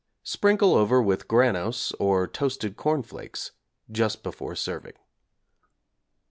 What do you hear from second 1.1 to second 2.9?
'Granose' or 'Toasted